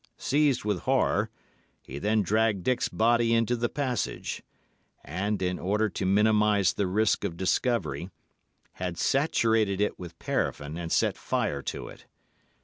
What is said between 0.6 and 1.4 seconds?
with horror,